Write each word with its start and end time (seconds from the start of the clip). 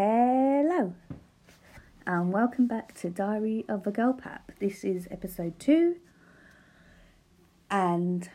Hello, 0.00 0.94
and 2.06 2.32
welcome 2.32 2.68
back 2.68 2.94
to 3.00 3.10
Diary 3.10 3.64
of 3.68 3.84
a 3.84 3.90
Girl 3.90 4.12
Pap. 4.12 4.52
This 4.60 4.84
is 4.84 5.08
episode 5.10 5.58
two, 5.58 5.96
and 7.68 8.30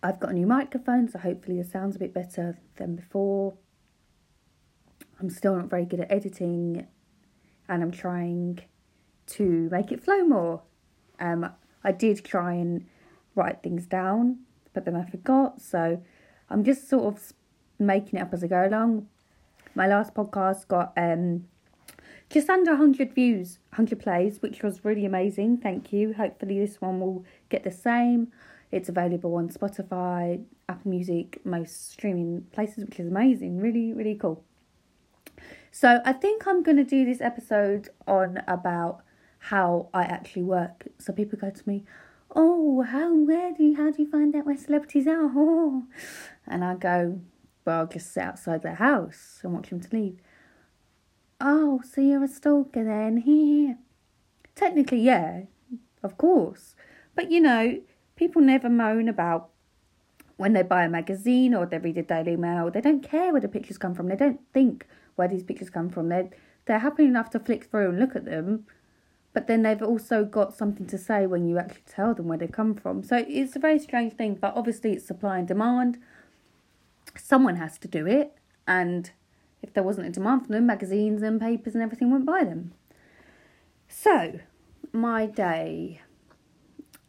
I've 0.00 0.20
got 0.20 0.30
a 0.30 0.32
new 0.32 0.46
microphone, 0.46 1.08
so 1.08 1.18
hopefully 1.18 1.60
the 1.60 1.68
sound's 1.68 1.96
a 1.96 1.98
bit 1.98 2.14
better 2.14 2.56
than 2.76 2.94
before. 2.94 3.54
I'm 5.18 5.28
still 5.28 5.56
not 5.56 5.68
very 5.68 5.84
good 5.84 5.98
at 5.98 6.12
editing, 6.12 6.86
and 7.68 7.82
I'm 7.82 7.90
trying 7.90 8.60
to 9.30 9.68
make 9.72 9.90
it 9.90 10.04
flow 10.04 10.24
more. 10.24 10.62
Um, 11.18 11.50
I 11.82 11.90
did 11.90 12.24
try 12.24 12.52
and 12.52 12.86
write 13.34 13.60
things 13.64 13.86
down, 13.86 14.38
but 14.72 14.84
then 14.84 14.94
I 14.94 15.04
forgot, 15.04 15.60
so 15.60 16.00
I'm 16.48 16.62
just 16.62 16.88
sort 16.88 17.12
of 17.12 17.32
making 17.76 18.20
it 18.20 18.22
up 18.22 18.32
as 18.32 18.44
I 18.44 18.46
go 18.46 18.64
along. 18.64 19.08
My 19.74 19.86
last 19.86 20.14
podcast 20.14 20.68
got 20.68 20.92
um 20.96 21.46
just 22.30 22.48
under 22.48 22.72
100 22.72 23.12
views, 23.12 23.58
100 23.70 24.00
plays, 24.00 24.40
which 24.40 24.62
was 24.62 24.84
really 24.84 25.04
amazing. 25.04 25.58
Thank 25.58 25.92
you. 25.92 26.14
Hopefully, 26.14 26.58
this 26.58 26.80
one 26.80 27.00
will 27.00 27.24
get 27.48 27.64
the 27.64 27.70
same. 27.70 28.32
It's 28.72 28.88
available 28.88 29.34
on 29.36 29.50
Spotify, 29.50 30.44
Apple 30.68 30.90
Music, 30.90 31.40
most 31.44 31.92
streaming 31.92 32.46
places, 32.52 32.84
which 32.86 32.98
is 32.98 33.06
amazing. 33.06 33.58
Really, 33.58 33.92
really 33.92 34.14
cool. 34.16 34.42
So, 35.70 36.00
I 36.04 36.12
think 36.12 36.46
I'm 36.46 36.62
going 36.62 36.76
to 36.76 36.84
do 36.84 37.04
this 37.04 37.20
episode 37.20 37.88
on 38.06 38.42
about 38.48 39.02
how 39.38 39.88
I 39.92 40.02
actually 40.04 40.44
work. 40.44 40.86
So, 40.98 41.12
people 41.12 41.38
go 41.38 41.50
to 41.50 41.68
me, 41.68 41.84
Oh, 42.36 42.82
how, 42.82 43.14
where 43.14 43.52
do 43.52 43.62
you, 43.62 43.76
how 43.76 43.90
do 43.90 44.02
you 44.02 44.10
find 44.10 44.34
out 44.34 44.46
where 44.46 44.56
celebrities 44.56 45.06
are? 45.06 45.30
Oh. 45.34 45.84
And 46.46 46.62
I 46.62 46.74
go, 46.74 47.20
well, 47.64 47.80
I'll 47.80 47.86
just 47.86 48.12
sit 48.12 48.22
outside 48.22 48.62
their 48.62 48.74
house 48.74 49.40
and 49.42 49.54
watch 49.54 49.70
them 49.70 49.80
to 49.80 49.96
leave. 49.96 50.18
Oh, 51.40 51.80
so 51.90 52.00
you're 52.00 52.24
a 52.24 52.28
stalker 52.28 52.84
then? 52.84 53.18
Here. 53.18 53.78
Technically, 54.54 55.00
yeah, 55.00 55.42
of 56.02 56.16
course. 56.16 56.76
But 57.14 57.30
you 57.30 57.40
know, 57.40 57.80
people 58.16 58.42
never 58.42 58.68
moan 58.68 59.08
about 59.08 59.50
when 60.36 60.52
they 60.52 60.62
buy 60.62 60.84
a 60.84 60.88
magazine 60.88 61.54
or 61.54 61.66
they 61.66 61.78
read 61.78 61.98
a 61.98 62.02
Daily 62.02 62.36
Mail. 62.36 62.70
They 62.70 62.80
don't 62.80 63.02
care 63.02 63.32
where 63.32 63.40
the 63.40 63.48
pictures 63.48 63.78
come 63.78 63.94
from. 63.94 64.08
They 64.08 64.16
don't 64.16 64.40
think 64.52 64.86
where 65.16 65.28
these 65.28 65.44
pictures 65.44 65.70
come 65.70 65.90
from. 65.90 66.08
They're, 66.08 66.30
they're 66.66 66.80
happy 66.80 67.04
enough 67.04 67.30
to 67.30 67.40
flick 67.40 67.64
through 67.70 67.90
and 67.90 68.00
look 68.00 68.16
at 68.16 68.24
them. 68.24 68.66
But 69.32 69.48
then 69.48 69.62
they've 69.62 69.82
also 69.82 70.24
got 70.24 70.54
something 70.54 70.86
to 70.86 70.98
say 70.98 71.26
when 71.26 71.46
you 71.46 71.58
actually 71.58 71.82
tell 71.88 72.14
them 72.14 72.28
where 72.28 72.38
they 72.38 72.46
come 72.46 72.74
from. 72.74 73.02
So 73.02 73.24
it's 73.28 73.56
a 73.56 73.60
very 73.60 73.78
strange 73.78 74.14
thing, 74.14 74.36
but 74.36 74.54
obviously 74.54 74.92
it's 74.92 75.06
supply 75.06 75.38
and 75.38 75.48
demand 75.48 75.98
someone 77.18 77.56
has 77.56 77.78
to 77.78 77.88
do 77.88 78.06
it, 78.06 78.36
and 78.66 79.10
if 79.62 79.72
there 79.72 79.82
wasn't 79.82 80.06
a 80.06 80.10
demand 80.10 80.46
for 80.46 80.52
them, 80.52 80.66
magazines 80.66 81.22
and 81.22 81.40
papers 81.40 81.74
and 81.74 81.82
everything 81.82 82.10
wouldn't 82.10 82.26
buy 82.26 82.44
them. 82.44 82.72
So, 83.88 84.40
my 84.92 85.26
day. 85.26 86.00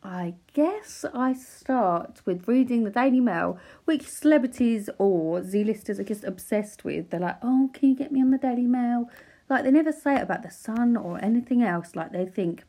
I 0.04 0.36
guess 0.54 1.04
I 1.16 1.34
start 1.34 2.22
with 2.26 2.48
reading 2.48 2.84
the 2.84 2.92
Daily 2.92 3.20
Mail, 3.20 3.58
which 3.86 4.08
celebrities 4.08 4.88
or 5.00 5.44
Z-listers 5.44 6.00
are 6.00 6.04
just 6.04 6.24
obsessed 6.24 6.84
with. 6.86 7.10
They're 7.10 7.20
like, 7.20 7.38
oh, 7.42 7.72
can 7.74 7.90
you 7.90 7.96
get 7.96 8.12
me 8.12 8.22
on 8.22 8.30
the 8.30 8.38
Daily 8.38 8.68
Mail? 8.68 9.10
Like, 9.50 9.64
they 9.64 9.72
never 9.72 9.92
say 9.92 10.16
it 10.16 10.22
about 10.22 10.44
the 10.44 10.52
Sun 10.52 10.96
or 10.96 11.24
anything 11.24 11.64
else. 11.64 11.96
Like, 11.96 12.12
they 12.12 12.26
think 12.28 12.64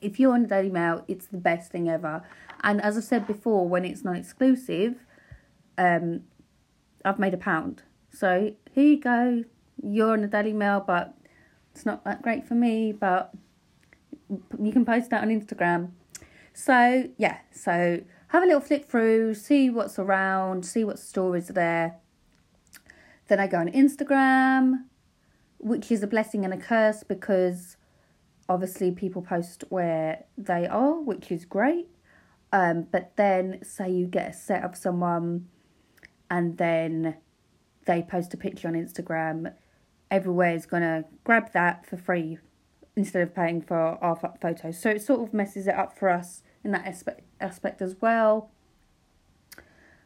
if 0.00 0.18
you're 0.18 0.32
on 0.32 0.42
the 0.42 0.48
Daily 0.48 0.70
Mail, 0.70 1.04
it's 1.08 1.26
the 1.26 1.36
best 1.36 1.70
thing 1.70 1.90
ever. 1.90 2.22
And 2.62 2.80
as 2.80 2.96
I 2.96 3.00
said 3.00 3.26
before, 3.26 3.68
when 3.68 3.84
it's 3.84 4.02
non 4.02 4.16
exclusive, 4.16 5.04
um, 5.76 6.22
I've 7.06 7.18
made 7.18 7.34
a 7.34 7.38
pound. 7.38 7.82
So 8.10 8.52
here 8.72 8.84
you 8.84 9.00
go. 9.00 9.44
You're 9.82 10.12
on 10.12 10.22
the 10.22 10.26
Daily 10.26 10.52
Mail, 10.52 10.82
but 10.84 11.14
it's 11.72 11.86
not 11.86 12.04
that 12.04 12.20
great 12.20 12.46
for 12.46 12.54
me. 12.54 12.92
But 12.92 13.32
you 14.60 14.72
can 14.72 14.84
post 14.84 15.10
that 15.10 15.22
on 15.22 15.28
Instagram. 15.28 15.90
So 16.52 17.08
yeah, 17.16 17.38
so 17.52 18.00
have 18.28 18.42
a 18.42 18.46
little 18.46 18.60
flick 18.60 18.90
through, 18.90 19.34
see 19.34 19.70
what's 19.70 19.98
around, 19.98 20.66
see 20.66 20.84
what 20.84 20.98
stories 20.98 21.48
are 21.48 21.54
there. 21.54 21.96
Then 23.28 23.38
I 23.40 23.46
go 23.46 23.58
on 23.58 23.68
Instagram, 23.68 24.84
which 25.58 25.92
is 25.92 26.02
a 26.02 26.06
blessing 26.06 26.44
and 26.44 26.52
a 26.52 26.56
curse 26.56 27.04
because 27.04 27.76
obviously 28.48 28.90
people 28.90 29.22
post 29.22 29.64
where 29.68 30.24
they 30.36 30.66
are, 30.66 31.00
which 31.00 31.30
is 31.30 31.44
great. 31.44 31.88
Um, 32.52 32.86
but 32.90 33.12
then 33.16 33.62
say 33.62 33.90
you 33.90 34.06
get 34.06 34.30
a 34.30 34.32
set 34.32 34.64
of 34.64 34.76
someone 34.76 35.48
and 36.30 36.58
then 36.58 37.16
they 37.86 38.02
post 38.02 38.34
a 38.34 38.36
picture 38.36 38.68
on 38.68 38.74
Instagram, 38.74 39.52
everywhere 40.10 40.54
is 40.54 40.66
going 40.66 40.82
to 40.82 41.04
grab 41.24 41.52
that 41.52 41.86
for 41.86 41.96
free 41.96 42.38
instead 42.96 43.22
of 43.22 43.34
paying 43.34 43.60
for 43.60 43.76
our 43.76 44.16
photos. 44.40 44.80
So 44.80 44.90
it 44.90 45.02
sort 45.02 45.20
of 45.20 45.34
messes 45.34 45.66
it 45.66 45.74
up 45.74 45.96
for 45.96 46.08
us 46.08 46.42
in 46.64 46.72
that 46.72 46.86
aspect 46.86 47.20
aspect 47.40 47.82
as 47.82 47.96
well, 48.00 48.50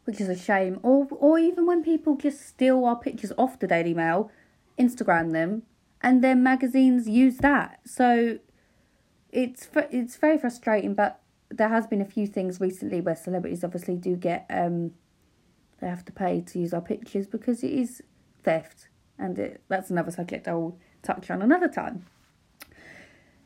which 0.04 0.20
is 0.20 0.28
a 0.28 0.36
shame. 0.36 0.78
Or 0.82 1.06
or 1.10 1.38
even 1.38 1.66
when 1.66 1.82
people 1.82 2.16
just 2.16 2.46
steal 2.46 2.84
our 2.84 2.96
pictures 2.96 3.32
off 3.38 3.58
the 3.58 3.66
Daily 3.66 3.94
Mail, 3.94 4.30
Instagram 4.78 5.32
them, 5.32 5.62
and 6.02 6.22
then 6.22 6.42
magazines 6.42 7.08
use 7.08 7.38
that. 7.38 7.80
So 7.84 8.38
it's 9.30 9.68
it's 9.90 10.16
very 10.16 10.38
frustrating. 10.38 10.94
But 10.94 11.20
there 11.50 11.68
has 11.68 11.86
been 11.86 12.00
a 12.00 12.04
few 12.04 12.26
things 12.26 12.60
recently 12.60 13.00
where 13.00 13.16
celebrities 13.16 13.64
obviously 13.64 13.96
do 13.96 14.16
get 14.16 14.46
um 14.50 14.92
they 15.80 15.88
have 15.88 16.04
to 16.06 16.12
pay 16.12 16.40
to 16.40 16.58
use 16.58 16.74
our 16.74 16.80
pictures 16.80 17.26
because 17.26 17.62
it 17.62 17.72
is 17.72 18.02
theft, 18.42 18.88
and 19.18 19.38
it, 19.38 19.62
that's 19.68 19.90
another 19.90 20.10
subject 20.10 20.46
I'll 20.48 20.76
touch 21.02 21.30
on 21.30 21.42
another 21.42 21.68
time. 21.68 22.06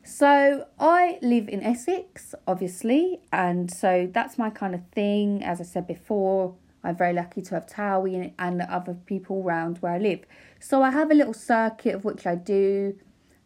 So 0.03 0.67
I 0.79 1.17
live 1.23 1.49
in 1.49 1.63
Essex, 1.63 2.35
obviously, 2.45 3.21
and 3.31 3.71
so 3.73 4.07
that's 4.13 4.37
my 4.37 4.51
kind 4.51 4.75
of 4.75 4.81
thing. 4.91 5.43
As 5.43 5.59
I 5.59 5.63
said 5.63 5.87
before, 5.87 6.53
I'm 6.83 6.95
very 6.95 7.13
lucky 7.13 7.41
to 7.41 7.55
have 7.55 7.65
Towie 7.65 8.31
and 8.37 8.61
other 8.61 8.93
people 8.93 9.41
around 9.41 9.79
where 9.79 9.93
I 9.93 9.97
live. 9.97 10.19
So 10.59 10.83
I 10.83 10.91
have 10.91 11.09
a 11.09 11.15
little 11.15 11.33
circuit 11.33 11.95
of 11.95 12.05
which 12.05 12.27
I 12.27 12.35
do. 12.35 12.95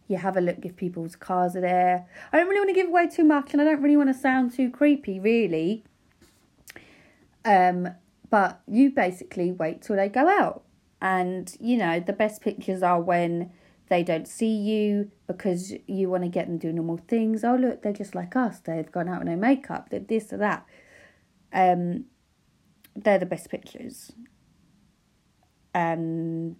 You 0.09 0.17
have 0.17 0.35
a 0.35 0.41
look 0.41 0.57
if 0.63 0.75
people's 0.75 1.16
cars 1.16 1.55
are 1.55 1.61
there. 1.61 2.05
I 2.33 2.38
don't 2.38 2.47
really 2.47 2.59
want 2.59 2.69
to 2.72 2.75
give 2.75 2.88
away 2.88 3.07
too 3.07 3.23
much, 3.23 3.53
and 3.53 3.61
I 3.61 3.66
don't 3.66 3.81
really 3.81 3.95
want 3.95 4.09
to 4.09 4.13
sound 4.13 4.53
too 4.53 4.69
creepy, 4.69 5.19
really. 5.19 5.85
Um, 7.45 7.89
but 8.29 8.62
you 8.67 8.91
basically 8.91 9.51
wait 9.51 9.81
till 9.81 9.95
they 9.95 10.09
go 10.09 10.28
out. 10.28 10.63
And, 11.01 11.56
you 11.59 11.78
know, 11.78 12.00
the 12.00 12.13
best 12.13 12.41
pictures 12.41 12.84
are 12.84 13.00
when 13.00 13.51
they 13.88 14.03
don't 14.03 14.28
see 14.28 14.53
you 14.56 15.12
because 15.28 15.73
you 15.88 16.09
want 16.09 16.23
to 16.23 16.29
get 16.29 16.47
them 16.47 16.57
doing 16.57 16.75
normal 16.75 17.00
things. 17.07 17.44
Oh, 17.44 17.56
look, 17.56 17.81
they're 17.81 17.94
just 17.94 18.16
like 18.16 18.35
us. 18.35 18.59
They've 18.59 18.91
gone 18.91 19.09
out 19.09 19.19
with 19.19 19.29
no 19.29 19.35
makeup. 19.35 19.90
They're 19.90 20.00
this 20.00 20.31
or 20.31 20.38
that. 20.38 20.66
Um, 21.51 22.06
they're 22.95 23.19
the 23.19 23.25
best 23.25 23.50
pictures. 23.50 24.12
And 25.73 26.57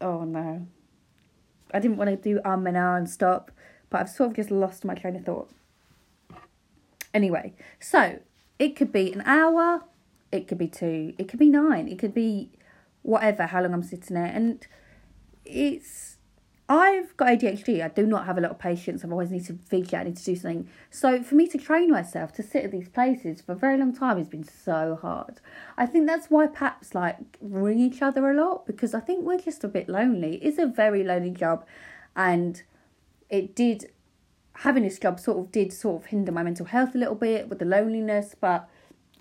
oh 0.00 0.24
no, 0.24 0.66
I 1.72 1.80
didn't 1.80 1.96
want 1.96 2.10
to 2.10 2.16
do 2.16 2.40
um 2.44 2.66
and 2.66 2.76
ah 2.76 2.96
and 2.96 3.08
stop, 3.08 3.50
but 3.90 4.00
I've 4.00 4.08
sort 4.08 4.30
of 4.30 4.36
just 4.36 4.50
lost 4.50 4.84
my 4.84 4.94
train 4.94 5.16
of 5.16 5.24
thought. 5.24 5.50
Anyway, 7.14 7.54
so 7.80 8.18
it 8.58 8.76
could 8.76 8.92
be 8.92 9.12
an 9.12 9.22
hour, 9.24 9.84
it 10.32 10.48
could 10.48 10.58
be 10.58 10.68
two, 10.68 11.14
it 11.18 11.28
could 11.28 11.38
be 11.38 11.48
nine, 11.48 11.88
it 11.88 11.98
could 11.98 12.14
be 12.14 12.50
whatever, 13.02 13.46
how 13.46 13.62
long 13.62 13.72
I'm 13.72 13.82
sitting 13.82 14.14
there. 14.14 14.26
And 14.26 14.66
it's, 15.44 16.16
I've 16.68 17.16
got 17.16 17.28
ADHD. 17.28 17.82
I 17.82 17.88
do 17.88 18.04
not 18.04 18.26
have 18.26 18.36
a 18.36 18.42
lot 18.42 18.50
of 18.50 18.58
patience. 18.58 19.02
I 19.02 19.08
always 19.08 19.30
need 19.30 19.46
to 19.46 19.54
fidget, 19.54 19.94
I 19.94 20.02
need 20.04 20.16
to 20.16 20.24
do 20.24 20.36
something. 20.36 20.68
So 20.90 21.22
for 21.22 21.34
me 21.34 21.46
to 21.48 21.58
train 21.58 21.90
myself 21.90 22.32
to 22.34 22.42
sit 22.42 22.64
at 22.64 22.70
these 22.70 22.88
places 22.88 23.40
for 23.40 23.52
a 23.52 23.56
very 23.56 23.78
long 23.78 23.94
time 23.94 24.18
has 24.18 24.28
been 24.28 24.44
so 24.44 24.98
hard. 25.00 25.40
I 25.78 25.86
think 25.86 26.06
that's 26.06 26.26
why 26.28 26.46
paps 26.46 26.94
like 26.94 27.16
ring 27.40 27.78
each 27.78 28.02
other 28.02 28.30
a 28.30 28.34
lot 28.34 28.66
because 28.66 28.92
I 28.92 29.00
think 29.00 29.24
we're 29.24 29.38
just 29.38 29.64
a 29.64 29.68
bit 29.68 29.88
lonely. 29.88 30.36
It's 30.42 30.58
a 30.58 30.66
very 30.66 31.04
lonely 31.04 31.30
job 31.30 31.64
and 32.14 32.62
it 33.30 33.54
did 33.54 33.90
having 34.62 34.82
this 34.82 34.98
job 34.98 35.20
sort 35.20 35.38
of 35.38 35.52
did 35.52 35.72
sort 35.72 36.02
of 36.02 36.06
hinder 36.06 36.32
my 36.32 36.42
mental 36.42 36.66
health 36.66 36.94
a 36.94 36.98
little 36.98 37.14
bit 37.14 37.48
with 37.48 37.60
the 37.60 37.64
loneliness, 37.64 38.34
but 38.40 38.68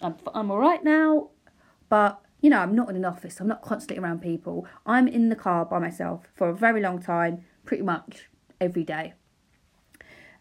I'm 0.01 0.15
I'm 0.33 0.49
all 0.51 0.57
right 0.57 0.83
now. 0.83 1.29
But 1.89 2.19
you 2.41 2.49
know, 2.49 2.59
I'm 2.59 2.75
not 2.75 2.89
in 2.89 2.95
an 2.95 3.05
office. 3.05 3.39
I'm 3.39 3.47
not 3.47 3.61
constantly 3.61 4.03
around 4.03 4.21
people. 4.21 4.67
I'm 4.85 5.07
in 5.07 5.29
the 5.29 5.35
car 5.35 5.65
by 5.65 5.79
myself 5.79 6.27
for 6.33 6.49
a 6.49 6.55
very 6.55 6.81
long 6.81 7.01
time, 7.01 7.45
pretty 7.65 7.83
much 7.83 8.29
every 8.59 8.83
day. 8.83 9.13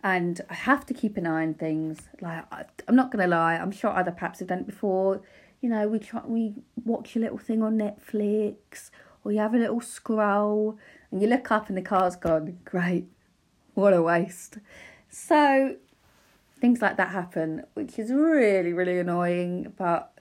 And 0.02 0.40
I 0.48 0.54
have 0.54 0.86
to 0.86 0.94
keep 0.94 1.16
an 1.16 1.26
eye 1.26 1.42
on 1.42 1.54
things. 1.54 2.08
Like 2.20 2.44
I'm 2.88 2.96
not 2.96 3.10
gonna 3.10 3.26
lie, 3.26 3.56
I'm 3.56 3.72
sure 3.72 3.90
other 3.90 4.12
paps 4.12 4.38
have 4.38 4.48
done 4.48 4.60
it 4.60 4.66
before. 4.66 5.20
You 5.60 5.68
know, 5.68 5.88
we 5.88 5.98
try 5.98 6.22
we 6.24 6.54
watch 6.84 7.16
a 7.16 7.18
little 7.18 7.38
thing 7.38 7.62
on 7.62 7.76
Netflix, 7.76 8.90
or 9.24 9.32
you 9.32 9.40
have 9.40 9.54
a 9.54 9.58
little 9.58 9.82
scroll, 9.82 10.78
and 11.10 11.20
you 11.20 11.28
look 11.28 11.50
up 11.50 11.68
and 11.68 11.76
the 11.76 11.82
car's 11.82 12.16
gone. 12.16 12.58
Great, 12.64 13.08
what 13.76 13.92
a 13.92 14.02
waste. 14.02 14.58
So 15.10 15.76
things 16.60 16.80
like 16.80 16.96
that 16.96 17.10
happen, 17.10 17.62
which 17.74 17.98
is 17.98 18.10
really, 18.10 18.72
really 18.72 18.98
annoying, 18.98 19.74
but 19.76 20.12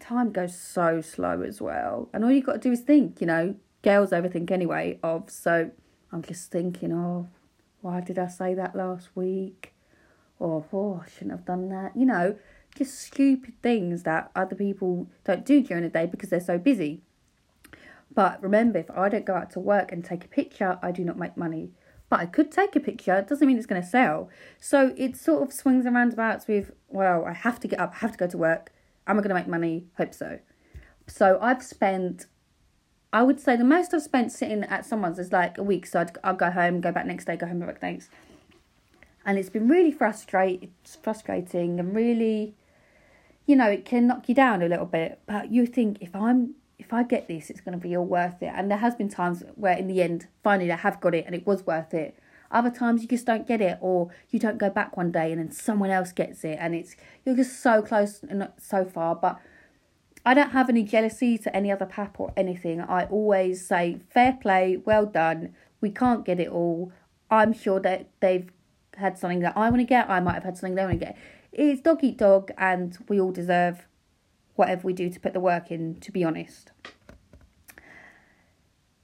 time 0.00 0.32
goes 0.32 0.58
so 0.58 1.00
slow 1.00 1.42
as 1.42 1.60
well. 1.60 2.08
And 2.12 2.24
all 2.24 2.32
you've 2.32 2.44
got 2.44 2.54
to 2.54 2.58
do 2.58 2.72
is 2.72 2.80
think, 2.80 3.20
you 3.20 3.26
know, 3.26 3.54
girls 3.82 4.10
overthink 4.10 4.50
anyway, 4.50 4.98
of 5.02 5.30
so 5.30 5.70
I'm 6.10 6.22
just 6.22 6.50
thinking, 6.50 6.92
oh, 6.92 7.28
why 7.82 8.00
did 8.00 8.18
I 8.18 8.26
say 8.26 8.52
that 8.54 8.74
last 8.74 9.10
week? 9.14 9.72
Or, 10.40 10.64
oh, 10.72 11.02
I 11.04 11.08
shouldn't 11.08 11.30
have 11.30 11.44
done 11.44 11.68
that. 11.68 11.96
You 11.96 12.06
know, 12.06 12.36
just 12.74 12.98
stupid 13.00 13.54
things 13.62 14.02
that 14.02 14.32
other 14.34 14.56
people 14.56 15.06
don't 15.22 15.46
do 15.46 15.62
during 15.62 15.84
the 15.84 15.88
day 15.88 16.06
because 16.06 16.30
they're 16.30 16.40
so 16.40 16.58
busy. 16.58 17.00
But 18.12 18.42
remember, 18.42 18.80
if 18.80 18.90
I 18.90 19.08
don't 19.08 19.24
go 19.24 19.34
out 19.34 19.50
to 19.52 19.60
work 19.60 19.92
and 19.92 20.04
take 20.04 20.24
a 20.24 20.28
picture, 20.28 20.80
I 20.82 20.90
do 20.90 21.04
not 21.04 21.16
make 21.16 21.36
money. 21.36 21.70
But 22.12 22.20
I 22.20 22.26
could 22.26 22.52
take 22.52 22.76
a 22.76 22.80
picture, 22.80 23.14
it 23.14 23.26
doesn't 23.26 23.48
mean 23.48 23.56
it's 23.56 23.64
going 23.64 23.80
to 23.80 23.88
sell. 23.88 24.28
So 24.60 24.92
it 24.98 25.16
sort 25.16 25.48
of 25.48 25.50
swings 25.50 25.86
and 25.86 25.94
roundabouts 25.96 26.46
with, 26.46 26.72
well, 26.90 27.24
I 27.24 27.32
have 27.32 27.58
to 27.60 27.68
get 27.68 27.80
up, 27.80 27.94
I 27.94 27.98
have 28.00 28.12
to 28.12 28.18
go 28.18 28.26
to 28.26 28.36
work. 28.36 28.70
Am 29.06 29.18
I 29.18 29.22
going 29.22 29.30
to 29.30 29.34
make 29.34 29.48
money? 29.48 29.86
Hope 29.96 30.12
so. 30.12 30.38
So 31.06 31.38
I've 31.40 31.62
spent, 31.62 32.26
I 33.14 33.22
would 33.22 33.40
say 33.40 33.56
the 33.56 33.64
most 33.64 33.94
I've 33.94 34.02
spent 34.02 34.30
sitting 34.30 34.62
at 34.64 34.84
someone's 34.84 35.18
is 35.18 35.32
like 35.32 35.56
a 35.56 35.62
week. 35.62 35.86
So 35.86 36.00
I'd, 36.00 36.18
I'll 36.22 36.34
go 36.34 36.50
home, 36.50 36.82
go 36.82 36.92
back 36.92 37.06
next 37.06 37.24
day, 37.24 37.34
go 37.34 37.46
home, 37.46 37.60
go 37.60 37.66
back 37.68 37.80
next. 37.80 38.10
And 39.24 39.38
it's 39.38 39.48
been 39.48 39.66
really 39.66 39.90
frustrating, 39.90 40.74
frustrating 41.02 41.80
and 41.80 41.96
really 41.96 42.56
you 43.46 43.56
know, 43.56 43.70
it 43.70 43.86
can 43.86 44.06
knock 44.06 44.28
you 44.28 44.34
down 44.34 44.60
a 44.60 44.68
little 44.68 44.84
bit. 44.84 45.18
But 45.24 45.50
you 45.50 45.64
think 45.64 45.96
if 46.02 46.14
I'm 46.14 46.56
if 46.82 46.92
I 46.92 47.04
get 47.04 47.28
this, 47.28 47.48
it's 47.48 47.60
going 47.60 47.78
to 47.78 47.82
be 47.82 47.96
all 47.96 48.04
worth 48.04 48.42
it. 48.42 48.52
And 48.54 48.68
there 48.68 48.78
has 48.78 48.96
been 48.96 49.08
times 49.08 49.44
where, 49.54 49.76
in 49.76 49.86
the 49.86 50.02
end, 50.02 50.26
finally 50.42 50.72
I 50.72 50.76
have 50.76 51.00
got 51.00 51.14
it 51.14 51.24
and 51.26 51.34
it 51.34 51.46
was 51.46 51.64
worth 51.64 51.94
it. 51.94 52.18
Other 52.50 52.70
times 52.70 53.02
you 53.02 53.08
just 53.08 53.24
don't 53.24 53.46
get 53.46 53.60
it, 53.60 53.78
or 53.80 54.10
you 54.30 54.38
don't 54.38 54.58
go 54.58 54.68
back 54.68 54.96
one 54.96 55.10
day 55.10 55.32
and 55.32 55.40
then 55.40 55.50
someone 55.52 55.90
else 55.90 56.12
gets 56.12 56.44
it, 56.44 56.58
and 56.60 56.74
it's 56.74 56.96
you're 57.24 57.36
just 57.36 57.62
so 57.62 57.80
close 57.80 58.22
and 58.22 58.40
not 58.40 58.60
so 58.60 58.84
far. 58.84 59.14
But 59.14 59.40
I 60.26 60.34
don't 60.34 60.50
have 60.50 60.68
any 60.68 60.82
jealousy 60.82 61.38
to 61.38 61.56
any 61.56 61.72
other 61.72 61.86
pap 61.86 62.20
or 62.20 62.32
anything. 62.36 62.82
I 62.82 63.04
always 63.04 63.66
say 63.66 64.00
fair 64.10 64.36
play, 64.42 64.76
well 64.84 65.06
done. 65.06 65.54
We 65.80 65.90
can't 65.90 66.26
get 66.26 66.38
it 66.40 66.48
all. 66.48 66.92
I'm 67.30 67.54
sure 67.54 67.80
that 67.80 68.08
they've 68.20 68.50
had 68.98 69.16
something 69.16 69.40
that 69.40 69.56
I 69.56 69.70
want 69.70 69.80
to 69.80 69.84
get. 69.84 70.10
I 70.10 70.20
might 70.20 70.34
have 70.34 70.44
had 70.44 70.58
something 70.58 70.74
they 70.74 70.84
want 70.84 71.00
to 71.00 71.06
get 71.06 71.16
it's 71.52 71.82
dog 71.82 72.02
eat 72.02 72.16
dog, 72.16 72.50
and 72.56 72.96
we 73.08 73.20
all 73.20 73.30
deserve 73.30 73.86
whatever 74.56 74.86
we 74.86 74.92
do 74.92 75.08
to 75.10 75.20
put 75.20 75.32
the 75.32 75.40
work 75.40 75.70
in, 75.70 75.96
to 76.00 76.12
be 76.12 76.24
honest. 76.24 76.72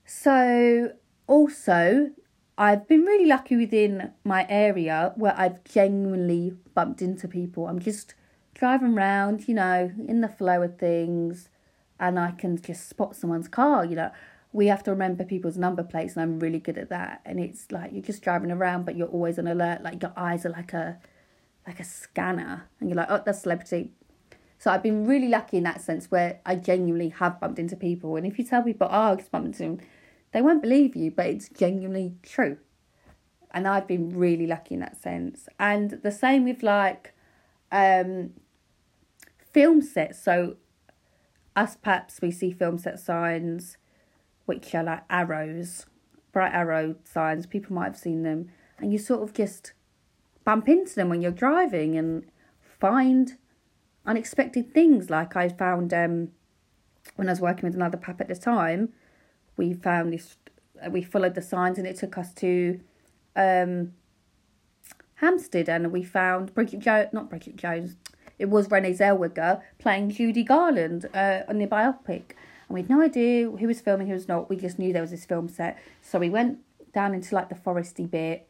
So, 0.04 0.92
also, 1.26 2.10
I've 2.56 2.88
been 2.88 3.02
really 3.02 3.26
lucky 3.26 3.56
within 3.56 4.12
my 4.24 4.46
area 4.48 5.12
where 5.16 5.34
I've 5.38 5.62
genuinely 5.64 6.54
bumped 6.74 7.02
into 7.02 7.28
people. 7.28 7.66
I'm 7.68 7.78
just 7.78 8.14
driving 8.54 8.94
around, 8.94 9.46
you 9.46 9.54
know, 9.54 9.92
in 10.06 10.20
the 10.20 10.28
flow 10.28 10.62
of 10.62 10.78
things, 10.78 11.48
and 12.00 12.18
I 12.18 12.32
can 12.32 12.60
just 12.60 12.88
spot 12.88 13.16
someone's 13.16 13.48
car, 13.48 13.84
you 13.84 13.96
know. 13.96 14.10
We 14.52 14.66
have 14.68 14.82
to 14.84 14.90
remember 14.90 15.24
people's 15.24 15.58
number 15.58 15.82
plates, 15.82 16.14
and 16.14 16.22
I'm 16.22 16.40
really 16.40 16.58
good 16.58 16.78
at 16.78 16.88
that. 16.88 17.20
And 17.24 17.38
it's 17.38 17.70
like 17.70 17.92
you're 17.92 18.02
just 18.02 18.22
driving 18.22 18.50
around, 18.50 18.86
but 18.86 18.96
you're 18.96 19.08
always 19.08 19.38
on 19.38 19.46
alert, 19.46 19.82
like 19.82 20.02
your 20.02 20.12
eyes 20.16 20.46
are 20.46 20.50
like 20.50 20.72
a 20.72 20.98
like 21.68 21.80
a 21.80 21.84
scanner 21.84 22.66
and 22.80 22.88
you're 22.88 22.96
like, 22.96 23.08
oh, 23.10 23.22
that's 23.24 23.42
celebrity. 23.42 23.92
So 24.58 24.72
I've 24.72 24.82
been 24.82 25.06
really 25.06 25.28
lucky 25.28 25.56
in 25.56 25.62
that 25.64 25.80
sense 25.80 26.10
where 26.10 26.40
I 26.44 26.56
genuinely 26.56 27.10
have 27.10 27.40
bumped 27.40 27.60
into 27.60 27.76
people. 27.76 28.16
And 28.16 28.26
if 28.26 28.38
you 28.38 28.44
tell 28.44 28.62
people, 28.62 28.88
oh, 28.90 29.12
I 29.12 29.14
just 29.14 29.30
bumped 29.30 29.46
into 29.46 29.62
them, 29.62 29.88
they 30.32 30.42
won't 30.42 30.62
believe 30.62 30.96
you, 30.96 31.12
but 31.12 31.26
it's 31.26 31.48
genuinely 31.48 32.14
true. 32.22 32.58
And 33.52 33.68
I've 33.68 33.86
been 33.86 34.10
really 34.10 34.46
lucky 34.46 34.74
in 34.74 34.80
that 34.80 35.00
sense. 35.00 35.48
And 35.60 36.00
the 36.02 36.10
same 36.10 36.44
with 36.44 36.62
like 36.62 37.14
um, 37.70 38.30
film 39.52 39.80
sets. 39.80 40.20
So 40.22 40.56
us 41.54 41.76
perhaps 41.76 42.20
we 42.20 42.32
see 42.32 42.50
film 42.50 42.78
set 42.78 42.98
signs, 42.98 43.76
which 44.46 44.74
are 44.74 44.82
like 44.82 45.04
arrows, 45.08 45.86
bright 46.32 46.52
arrow 46.52 46.96
signs. 47.04 47.46
People 47.46 47.74
might 47.74 47.86
have 47.86 47.96
seen 47.96 48.24
them. 48.24 48.50
And 48.78 48.92
you 48.92 48.98
sort 48.98 49.22
of 49.22 49.32
just 49.32 49.72
bump 50.44 50.68
into 50.68 50.96
them 50.96 51.08
when 51.08 51.22
you're 51.22 51.30
driving 51.30 51.96
and 51.96 52.24
find 52.60 53.36
unexpected 54.08 54.74
things. 54.74 55.10
Like 55.10 55.36
I 55.36 55.48
found 55.48 55.94
um, 55.94 56.30
when 57.14 57.28
I 57.28 57.32
was 57.32 57.40
working 57.40 57.64
with 57.68 57.76
another 57.76 57.98
pup 57.98 58.20
at 58.20 58.28
the 58.28 58.34
time, 58.34 58.88
we 59.56 59.74
found 59.74 60.12
this. 60.12 60.36
We 60.90 61.02
followed 61.02 61.34
the 61.34 61.42
signs 61.42 61.78
and 61.78 61.86
it 61.86 61.96
took 61.96 62.16
us 62.16 62.32
to 62.34 62.80
um, 63.36 63.92
Hampstead 65.16 65.68
and 65.68 65.92
we 65.92 66.02
found 66.02 66.54
Bridget 66.54 66.80
Jones. 66.80 67.08
Not 67.12 67.28
Bridget 67.28 67.56
Jones. 67.56 67.96
It 68.38 68.46
was 68.46 68.70
Renee 68.70 68.94
Zellweger 68.94 69.60
playing 69.78 70.10
Judy 70.10 70.44
Garland 70.44 71.06
uh, 71.12 71.42
on 71.48 71.58
the 71.58 71.66
biopic. 71.66 72.32
And 72.68 72.74
we 72.74 72.82
had 72.82 72.90
no 72.90 73.02
idea 73.02 73.50
who 73.50 73.66
was 73.66 73.80
filming, 73.80 74.06
who 74.06 74.14
was 74.14 74.28
not. 74.28 74.48
We 74.48 74.56
just 74.56 74.78
knew 74.78 74.92
there 74.92 75.02
was 75.02 75.10
this 75.10 75.24
film 75.24 75.48
set. 75.48 75.78
So 76.00 76.18
we 76.18 76.30
went 76.30 76.58
down 76.94 77.14
into 77.14 77.34
like 77.34 77.48
the 77.48 77.56
foresty 77.56 78.08
bit 78.08 78.47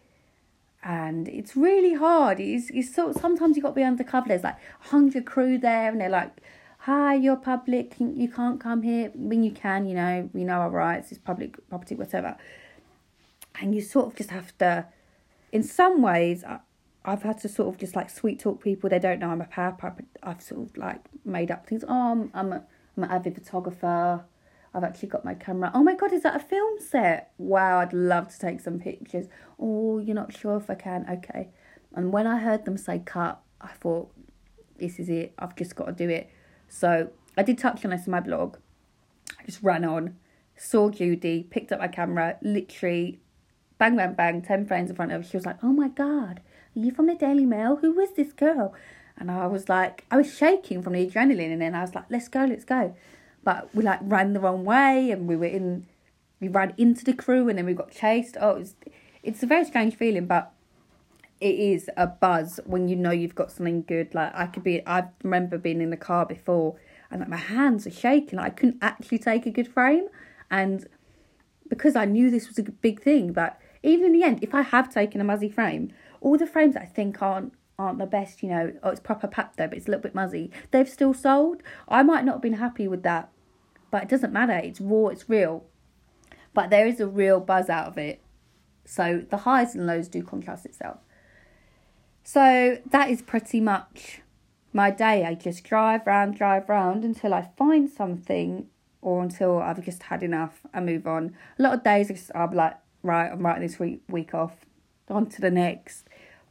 and 0.83 1.29
it's 1.29 1.57
really 1.57 1.95
hard. 1.95 2.41
It's, 2.41 2.71
it's 2.71 2.95
so 2.95 3.13
sometimes 3.13 3.57
you 3.57 3.63
got 3.63 3.71
to 3.71 3.75
be 3.75 3.83
undercover. 3.83 4.29
There's 4.29 4.45
like 4.45 4.59
hundred 4.81 5.27
crew 5.27 5.59
there, 5.59 5.91
and 5.91 6.01
they're 6.01 6.09
like, 6.09 6.41
"Hi, 6.81 7.15
you're 7.15 7.37
public. 7.37 7.95
You 7.99 8.29
can't 8.29 8.61
come 8.61 8.83
here. 8.83 9.11
When 9.15 9.43
you 9.43 9.51
can, 9.51 9.87
you 9.87 9.95
know, 9.95 10.31
we 10.33 10.45
know 10.45 10.61
our 10.61 10.71
rights. 10.71 11.11
It's 11.11 11.21
public 11.21 11.57
property, 11.69 11.95
whatever." 11.95 12.37
And 13.61 13.75
you 13.75 13.81
sort 13.81 14.07
of 14.07 14.15
just 14.17 14.31
have 14.31 14.57
to, 14.59 14.87
in 15.51 15.65
some 15.65 16.01
ways, 16.01 16.45
I, 16.45 16.61
I've 17.05 17.23
had 17.23 17.39
to 17.41 17.49
sort 17.49 17.75
of 17.75 17.81
just 17.81 17.97
like 17.97 18.09
sweet 18.09 18.39
talk 18.39 18.63
people. 18.63 18.89
They 18.89 19.01
don't 19.01 19.19
know 19.19 19.31
I'm 19.31 19.41
a 19.41 19.47
power. 19.47 19.77
I've 20.23 20.43
sort 20.43 20.71
of 20.71 20.77
like 20.77 21.01
made 21.25 21.51
up 21.51 21.67
things. 21.67 21.85
Oh, 21.89 22.13
I'm 22.13 22.31
I'm, 22.35 22.53
a, 22.53 22.65
I'm 22.97 23.05
an 23.05 23.11
avid 23.11 23.35
photographer. 23.35 24.25
I've 24.75 24.85
actually 24.85 25.09
got 25.09 25.25
my 25.25 25.35
camera. 25.35 25.71
Oh 25.75 25.83
my 25.83 25.95
god, 25.95 26.13
is 26.13 26.23
that 26.23 26.37
a 26.37 26.41
film 26.41 26.79
set? 26.79 27.33
Wow, 27.39 27.81
I'd 27.81 27.93
love 27.93 28.29
to 28.29 28.39
take 28.39 28.61
some 28.61 28.79
pictures. 28.79 29.27
Oh, 29.59 29.99
you're 29.99 30.15
not 30.15 30.37
sure 30.37 30.57
if 30.57 30.69
I 30.69 30.75
can? 30.75 31.07
Okay. 31.11 31.49
And 31.95 32.13
when 32.13 32.27
I 32.27 32.39
heard 32.39 32.65
them 32.65 32.77
say 32.77 33.01
cut, 33.05 33.41
I 33.61 33.69
thought, 33.69 34.11
this 34.79 34.99
is 34.99 35.09
it. 35.09 35.33
I've 35.39 35.57
just 35.57 35.75
got 35.75 35.87
to 35.87 35.93
do 35.93 36.09
it. 36.09 36.31
So 36.69 37.11
I 37.37 37.43
did 37.43 37.59
touch 37.59 37.85
on 37.85 37.91
this 37.91 38.07
in 38.07 38.11
my 38.11 38.21
blog. 38.21 38.57
I 39.39 39.45
just 39.45 39.63
ran 39.63 39.85
on, 39.85 40.17
saw 40.57 40.91
Judy, 40.91 41.47
picked 41.51 41.73
up 41.73 41.81
my 41.81 41.89
camera, 41.89 42.37
literally 42.43 43.21
bang, 43.79 43.97
bang, 43.97 44.15
bang, 44.15 44.43
10 44.43 44.67
frames 44.67 44.91
in 44.91 44.97
front 44.97 45.13
of 45.13 45.23
her. 45.23 45.29
She 45.29 45.37
was 45.37 45.47
like, 45.47 45.59
oh 45.63 45.73
my 45.73 45.89
God, 45.89 46.41
are 46.77 46.81
you 46.81 46.91
from 46.91 47.07
the 47.07 47.15
Daily 47.15 47.47
Mail? 47.47 47.77
Who 47.77 47.99
is 48.01 48.13
this 48.13 48.33
girl? 48.33 48.75
And 49.17 49.31
I 49.31 49.47
was 49.47 49.69
like, 49.69 50.05
I 50.11 50.17
was 50.17 50.33
shaking 50.33 50.83
from 50.83 50.93
the 50.93 51.07
adrenaline. 51.07 51.53
And 51.53 51.63
then 51.63 51.75
I 51.75 51.81
was 51.81 51.95
like, 51.95 52.05
let's 52.11 52.29
go, 52.29 52.45
let's 52.45 52.65
go 52.65 52.95
but 53.45 53.75
we 53.75 53.83
like 53.83 54.01
ran 54.03 54.33
the 54.33 54.41
wrong 54.41 54.65
way 54.65 55.11
and 55.11 55.29
we 55.29 55.37
were 55.37 55.47
in 55.47 55.87
we 56.41 56.49
ran 56.49 56.75
into 56.77 57.05
the 57.05 57.13
crew 57.13 57.49
and 57.49 57.59
then 57.59 57.67
we 57.67 57.75
got 57.75 57.91
chased. 57.91 58.37
Oh 58.41 58.51
it 58.51 58.59
was, 58.59 58.75
it's 59.23 59.43
a 59.43 59.47
very 59.47 59.65
strange 59.65 59.97
feeling 59.97 60.27
but 60.27 60.53
it 61.41 61.55
is 61.55 61.89
a 61.97 62.07
buzz 62.07 62.59
when 62.65 62.89
you 62.89 62.97
know 62.97 63.11
you've 63.11 63.35
got 63.35 63.51
something 63.51 63.83
good. 63.83 64.15
Like 64.15 64.33
i 64.35 64.47
could 64.47 64.65
be 64.65 64.83
i 64.87 65.05
remember 65.23 65.59
being 65.59 65.81
in 65.81 65.91
the 65.91 65.97
car 65.97 66.27
before 66.27 66.77
and 67.11 67.21
like 67.21 67.29
my 67.29 67.37
hands 67.37 67.87
are 67.87 67.91
shaking. 67.91 68.39
Like, 68.39 68.47
i 68.47 68.51
couldn't 68.51 68.79
actually 68.83 69.19
take 69.19 69.47
a 69.47 69.51
good 69.51 69.69
frame. 69.69 70.09
And 70.51 70.87
because 71.69 71.97
i 71.97 72.05
knew 72.05 72.31
this 72.31 72.49
was 72.49 72.59
a 72.59 72.63
big 72.63 73.03
thing 73.03 73.33
but 73.33 73.61
even 73.83 74.07
in 74.07 74.13
the 74.13 74.23
end 74.23 74.39
if 74.43 74.55
i 74.55 74.63
have 74.63 74.93
taken 74.93 75.21
a 75.21 75.25
muzzy 75.25 75.49
frame 75.49 75.93
all 76.21 76.37
the 76.37 76.47
frames 76.47 76.77
i 76.77 76.85
think 76.85 77.21
aren't 77.23 77.53
aren't 77.79 77.99
the 77.99 78.07
best, 78.07 78.43
you 78.43 78.49
know, 78.49 78.73
oh, 78.83 78.91
it's 78.91 79.01
proper 79.01 79.29
pap 79.29 79.57
though, 79.57 79.69
but 79.69 79.77
it's 79.77 79.87
a 79.87 79.91
little 79.91 80.03
bit 80.03 80.15
muzzy. 80.15 80.51
They've 80.71 80.89
still 80.89 81.15
sold. 81.15 81.63
I 81.89 82.03
might 82.03 82.25
not 82.25 82.37
have 82.37 82.43
been 82.43 82.55
happy 82.55 82.89
with 82.89 83.03
that 83.05 83.31
but 83.91 84.03
it 84.03 84.09
doesn't 84.09 84.33
matter. 84.33 84.57
It's 84.57 84.81
raw, 84.81 85.09
it's 85.09 85.29
real. 85.29 85.65
But 86.55 86.71
there 86.71 86.87
is 86.87 87.01
a 87.01 87.07
real 87.07 87.41
buzz 87.41 87.69
out 87.69 87.87
of 87.87 87.99
it. 87.99 88.21
So 88.85 89.25
the 89.29 89.39
highs 89.39 89.75
and 89.75 89.87
lows 89.87 90.09
do 90.09 90.23
contrast 90.23 90.67
itself. 90.67 90.99
So 92.25 92.79
that 92.91 93.11
is 93.11 93.23
pretty 93.23 93.61
much 93.61 94.21
my 94.73 94.91
day. 94.91 95.25
I 95.25 95.35
just 95.35 95.65
drive 95.65 96.07
round, 96.07 96.37
drive 96.37 96.69
round 96.69 97.05
until 97.05 97.33
I 97.33 97.51
find 97.57 97.89
something 97.89 98.67
or 99.01 99.23
until 99.23 99.59
I've 99.59 99.83
just 99.85 100.05
had 100.05 100.23
enough 100.23 100.61
and 100.75 100.85
move 100.85 101.07
on. 101.07 101.35
A 101.59 101.63
lot 101.63 101.75
of 101.75 101.85
days 101.85 102.31
I'm 102.35 102.53
like, 102.53 102.77
right, 103.03 103.31
I'm 103.31 103.45
writing 103.45 103.63
this 103.63 103.79
week 103.79 104.03
week 104.09 104.35
off, 104.35 104.67
on 105.09 105.27
to 105.27 105.41
the 105.41 105.51
next. 105.51 106.07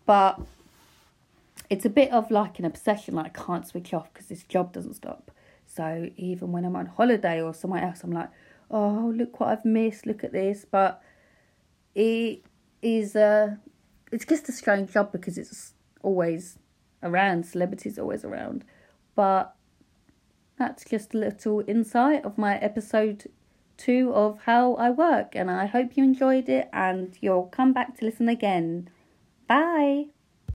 But 0.05 0.39
it's 1.69 1.85
a 1.85 1.89
bit 1.89 2.11
of 2.11 2.31
like 2.31 2.59
an 2.59 2.65
obsession, 2.65 3.15
like 3.15 3.37
I 3.37 3.43
can't 3.43 3.67
switch 3.67 3.93
off 3.93 4.11
because 4.13 4.27
this 4.27 4.43
job 4.43 4.73
doesn't 4.73 4.95
stop. 4.95 5.31
So 5.65 6.09
even 6.15 6.51
when 6.51 6.65
I'm 6.65 6.75
on 6.75 6.85
holiday 6.85 7.41
or 7.41 7.53
somewhere 7.53 7.83
else, 7.83 8.03
I'm 8.03 8.11
like, 8.11 8.29
oh, 8.71 9.11
look 9.15 9.39
what 9.39 9.49
I've 9.49 9.65
missed, 9.65 10.05
look 10.05 10.23
at 10.23 10.31
this. 10.31 10.65
But 10.69 11.01
it 11.93 12.43
is 12.81 13.15
a, 13.15 13.59
it's 14.11 14.25
just 14.25 14.47
a 14.49 14.51
strange 14.51 14.93
job 14.93 15.11
because 15.11 15.37
it's 15.37 15.73
always 16.01 16.57
around, 17.03 17.45
celebrities 17.45 17.99
always 17.99 18.23
around. 18.23 18.63
But 19.15 19.53
that's 20.57 20.85
just 20.85 21.13
a 21.13 21.17
little 21.17 21.63
insight 21.67 22.23
of 22.23 22.37
my 22.37 22.57
episode 22.57 23.29
two 23.75 24.11
of 24.13 24.39
how 24.45 24.75
I 24.75 24.89
work. 24.89 25.35
And 25.35 25.51
I 25.51 25.65
hope 25.65 25.97
you 25.97 26.03
enjoyed 26.03 26.47
it 26.49 26.69
and 26.71 27.15
you'll 27.19 27.47
come 27.47 27.73
back 27.73 27.97
to 27.97 28.05
listen 28.05 28.29
again. 28.29 28.89
Bye. 29.47 30.07